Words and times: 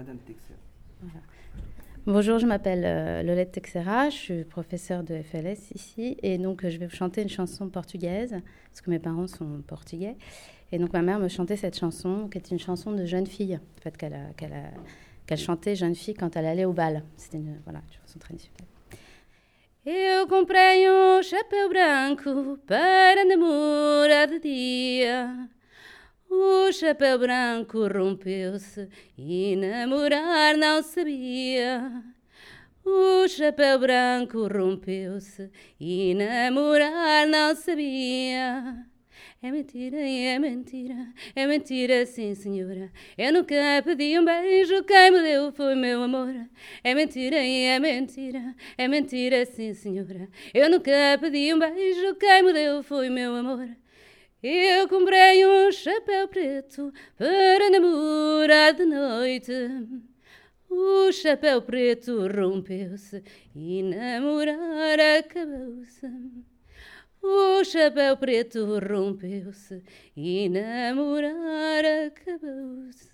Madame 0.00 0.18
Texera. 0.18 0.54
Bonjour, 2.06 2.38
je 2.38 2.46
m'appelle 2.46 2.84
euh, 2.84 3.24
Lolette 3.24 3.50
Texera, 3.50 4.10
je 4.10 4.14
suis 4.14 4.44
professeure 4.44 5.02
de 5.02 5.20
FLS 5.22 5.72
ici 5.74 6.16
et 6.22 6.38
donc 6.38 6.64
euh, 6.64 6.70
je 6.70 6.78
vais 6.78 6.86
vous 6.86 6.94
chanter 6.94 7.20
une 7.20 7.28
chanson 7.28 7.68
portugaise 7.68 8.36
parce 8.70 8.80
que 8.80 8.90
mes 8.90 9.00
parents 9.00 9.26
sont 9.26 9.60
portugais 9.66 10.16
et 10.70 10.78
donc 10.78 10.92
ma 10.92 11.02
mère 11.02 11.18
me 11.18 11.26
chantait 11.26 11.56
cette 11.56 11.76
chanson 11.76 12.28
qui 12.28 12.38
est 12.38 12.52
une 12.52 12.60
chanson 12.60 12.92
de 12.92 13.04
jeune 13.06 13.26
fille 13.26 13.56
en 13.56 13.80
fait 13.82 13.96
qu'elle 13.96 14.16
qu'elle 14.36 15.36
chantait 15.36 15.74
jeune 15.74 15.96
fille 15.96 16.14
quand 16.14 16.36
elle 16.36 16.46
allait 16.46 16.64
au 16.64 16.72
bal. 16.72 17.02
C'était 17.16 17.38
une 17.38 17.58
voilà 17.64 17.80
une 17.80 17.94
chanson 18.00 18.20
traditionnelle. 18.20 18.68
Eu 19.84 20.26
comprei 20.28 20.88
um 20.88 21.22
chapéu 21.24 21.68
branco 21.70 22.56
para 22.68 23.24
namorar 23.24 24.28
de 24.28 24.38
dia. 24.38 25.48
O 26.40 26.72
chapéu 26.72 27.18
branco 27.18 27.88
rompeu-se 27.88 28.88
e 29.18 29.56
namorar 29.56 30.56
não 30.56 30.80
sabia. 30.84 32.04
O 32.84 33.26
chapéu 33.26 33.76
branco 33.80 34.46
rompeu-se 34.46 35.50
e 35.80 36.14
namorar 36.14 37.26
não 37.26 37.56
sabia. 37.56 38.86
É 39.42 39.50
mentira, 39.50 39.96
é 39.98 40.38
mentira, 40.38 41.12
é 41.34 41.44
mentira, 41.44 42.06
sim, 42.06 42.36
senhora. 42.36 42.92
Eu 43.16 43.32
nunca 43.32 43.56
pedi 43.84 44.16
um 44.16 44.24
beijo, 44.24 44.84
quem 44.84 45.10
me 45.10 45.20
deu 45.20 45.50
foi 45.50 45.74
meu 45.74 46.04
amor. 46.04 46.32
É 46.84 46.94
mentira, 46.94 47.36
é 47.36 47.80
mentira, 47.80 48.54
é 48.76 48.86
mentira, 48.86 49.44
sim, 49.44 49.74
senhora. 49.74 50.28
Eu 50.54 50.70
nunca 50.70 50.92
pedi 51.20 51.52
um 51.52 51.58
beijo, 51.58 52.14
quem 52.14 52.44
me 52.44 52.52
deu 52.52 52.80
foi 52.84 53.08
meu 53.10 53.34
amor. 53.34 53.68
Eu 54.40 54.88
comprei 54.88 55.44
um 55.44 55.72
chapéu 55.72 56.28
preto 56.28 56.92
para 57.16 57.70
namorar 57.70 58.72
de 58.72 58.84
noite. 58.84 59.52
O 60.70 61.10
chapéu 61.10 61.60
preto 61.60 62.28
rompeu-se 62.28 63.20
e 63.52 63.82
namorar 63.82 65.00
acabou-se. 65.18 66.06
O 67.20 67.64
chapéu 67.64 68.16
preto 68.16 68.78
rompeu-se 68.78 69.82
e 70.16 70.48
namorar 70.48 71.84
acabou-se. 72.06 73.10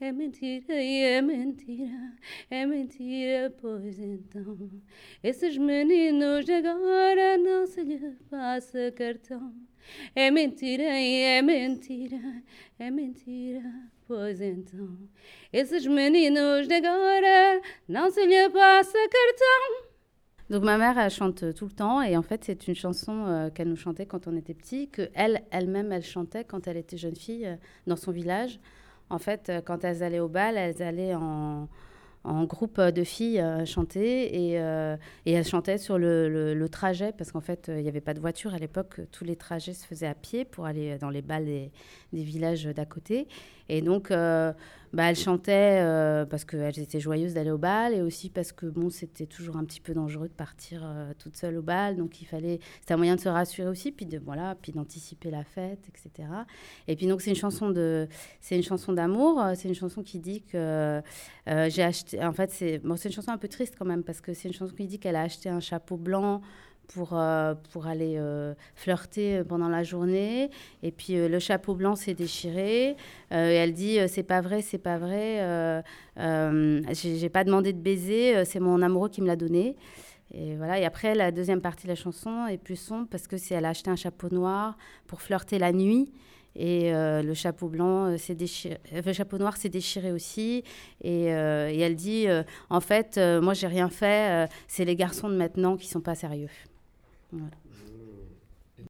É 0.00 0.12
mentira 0.12 0.82
e 0.82 1.02
é 1.02 1.22
mentira, 1.22 2.12
é 2.50 2.66
mentira, 2.66 3.54
pois 3.60 3.98
então. 3.98 4.70
Esses 5.22 5.56
meninos 5.56 6.46
agora 6.48 7.23
e 7.92 8.16
passa 8.30 8.90
cartão. 8.92 9.52
Donc 20.50 20.62
ma 20.62 20.76
mère, 20.76 21.10
chante 21.10 21.54
tout 21.54 21.64
le 21.64 21.72
temps 21.72 22.02
et 22.02 22.16
en 22.16 22.22
fait 22.22 22.44
c'est 22.44 22.68
une 22.68 22.74
chanson 22.74 23.24
euh, 23.26 23.50
qu'elle 23.50 23.68
nous 23.68 23.76
chantait 23.76 24.06
quand 24.06 24.26
on 24.26 24.36
était 24.36 24.54
petit, 24.54 24.88
que 24.88 25.08
elle, 25.14 25.42
elle-même, 25.50 25.90
elle 25.90 26.02
chantait 26.02 26.44
quand 26.44 26.66
elle 26.68 26.76
était 26.76 26.98
jeune 26.98 27.16
fille 27.16 27.46
euh, 27.46 27.56
dans 27.86 27.96
son 27.96 28.12
village. 28.12 28.60
En 29.10 29.18
fait, 29.18 29.48
euh, 29.48 29.60
quand 29.62 29.84
elles 29.84 30.02
allaient 30.02 30.20
au 30.20 30.28
bal, 30.28 30.56
elles 30.56 30.82
allaient 30.82 31.14
en, 31.14 31.68
groupe 32.44 32.80
de 32.80 33.04
filles 33.04 33.40
euh, 33.40 33.64
chanter 33.64 34.50
et, 34.50 34.60
euh, 34.60 34.96
et, 35.26 35.42
sur 35.42 35.98
le, 35.98 36.66
trajet 36.70 37.12
parce 37.12 37.32
qu'en 37.32 37.40
fait, 37.40 37.66
il 37.68 37.82
n'y 37.82 37.88
avait 37.88 38.00
pas 38.00 38.14
de 38.14 38.20
voiture 38.20 38.54
à 38.54 38.58
l'époque. 38.58 39.00
Tous 39.12 39.24
les 39.24 39.36
trajets 39.36 39.74
se 39.74 39.86
faisaient 39.86 40.06
à 40.06 40.14
pied 40.14 40.44
pour 40.44 40.66
aller 40.66 40.96
dans 40.98 41.10
les 41.10 41.22
bals 41.22 41.44
des, 41.44 41.70
des 42.12 42.22
villages 42.22 42.64
d'à 42.64 42.86
côté. 42.86 43.28
Et 43.68 43.82
donc, 43.82 44.12
bah, 44.94 45.10
elles 45.10 45.16
chantaient 45.16 45.80
euh, 45.82 46.24
parce 46.24 46.44
qu'elles 46.44 46.78
étaient 46.78 47.00
joyeuses 47.00 47.34
d'aller 47.34 47.50
au 47.50 47.58
bal 47.58 47.92
et 47.94 48.00
aussi 48.00 48.30
parce 48.30 48.52
que 48.52 48.66
bon, 48.66 48.90
c'était 48.90 49.26
toujours 49.26 49.56
un 49.56 49.64
petit 49.64 49.80
peu 49.80 49.92
dangereux 49.92 50.28
de 50.28 50.32
partir 50.32 50.82
euh, 50.84 51.12
toute 51.18 51.36
seule 51.36 51.56
au 51.56 51.62
bal. 51.62 51.96
Donc, 51.96 52.22
il 52.22 52.26
fallait, 52.26 52.60
c'était 52.80 52.94
un 52.94 52.96
moyen 52.96 53.16
de 53.16 53.20
se 53.20 53.28
rassurer 53.28 53.68
aussi, 53.68 53.90
puis 53.90 54.06
de 54.06 54.18
voilà, 54.18 54.54
puis 54.62 54.70
d'anticiper 54.70 55.32
la 55.32 55.42
fête, 55.42 55.80
etc. 55.88 56.28
Et 56.86 56.94
puis 56.94 57.08
donc, 57.08 57.22
c'est 57.22 57.30
une 57.30 57.36
chanson 57.36 57.70
de, 57.70 58.06
c'est 58.40 58.54
une 58.54 58.62
chanson 58.62 58.92
d'amour. 58.92 59.42
C'est 59.56 59.68
une 59.68 59.74
chanson 59.74 60.04
qui 60.04 60.20
dit 60.20 60.42
que 60.42 61.02
euh, 61.48 61.68
j'ai 61.70 61.82
acheté. 61.82 62.24
En 62.24 62.32
fait, 62.32 62.52
c'est 62.52 62.80
c'est 62.96 63.08
une 63.08 63.14
chanson 63.14 63.32
un 63.32 63.38
peu 63.38 63.48
triste 63.48 63.74
quand 63.76 63.84
même 63.84 64.04
parce 64.04 64.20
que 64.20 64.32
c'est 64.32 64.48
une 64.48 64.54
chanson 64.54 64.74
qui 64.74 64.86
dit 64.86 65.00
qu'elle 65.00 65.16
a 65.16 65.22
acheté 65.22 65.48
un 65.48 65.60
chapeau 65.60 65.96
blanc 65.96 66.40
pour, 66.88 67.10
euh, 67.12 67.54
pour 67.72 67.86
aller 67.86 68.14
euh, 68.16 68.54
flirter 68.74 69.42
pendant 69.44 69.68
la 69.68 69.82
journée. 69.82 70.50
Et 70.82 70.92
puis 70.92 71.16
euh, 71.16 71.28
le 71.28 71.38
chapeau 71.38 71.74
blanc 71.74 71.96
s'est 71.96 72.14
déchiré. 72.14 72.96
et 73.30 73.34
elle 73.34 73.72
dit 73.72 73.98
C'est 74.08 74.22
pas 74.22 74.40
vrai, 74.40 74.62
c'est 74.62 74.78
pas 74.78 74.98
vrai. 74.98 75.82
J'ai 76.16 77.28
pas 77.28 77.44
demandé 77.44 77.72
de 77.72 77.80
baiser, 77.80 78.44
c'est 78.44 78.60
mon 78.60 78.82
amoureux 78.82 79.08
qui 79.08 79.22
me 79.22 79.26
l'a 79.26 79.36
donné. 79.36 79.76
Et 80.32 80.56
voilà. 80.56 80.78
Et 80.78 80.84
après, 80.84 81.14
la 81.14 81.30
deuxième 81.30 81.60
partie 81.60 81.84
de 81.84 81.92
la 81.92 81.96
chanson 81.96 82.46
est 82.46 82.58
plus 82.58 82.76
sombre 82.76 83.06
parce 83.10 83.26
que 83.26 83.36
c'est 83.36 83.54
elle 83.54 83.64
a 83.64 83.70
acheté 83.70 83.90
un 83.90 83.96
chapeau 83.96 84.28
noir 84.30 84.76
pour 85.06 85.22
flirter 85.22 85.58
la 85.58 85.72
nuit. 85.72 86.12
Et 86.56 86.92
le 86.92 87.34
chapeau 87.34 87.66
blanc 87.66 88.16
s'est 88.16 88.36
déchiré, 88.36 88.78
le 89.04 89.12
chapeau 89.12 89.38
noir 89.38 89.56
s'est 89.56 89.68
déchiré 89.68 90.12
aussi. 90.12 90.62
Et, 91.02 91.24
et 91.24 91.80
elle 91.80 91.96
dit, 91.96 92.26
en 92.70 92.80
fait, 92.80 93.18
moi 93.42 93.54
j'ai 93.54 93.66
rien 93.66 93.88
fait. 93.88 94.48
c'est 94.68 94.84
les 94.84 94.94
garçons 94.94 95.28
de 95.28 95.34
maintenant 95.34 95.76
qui 95.76 95.88
sont 95.88 96.00
pas 96.00 96.14
sérieux. 96.14 96.48
Voilà. 97.34 97.63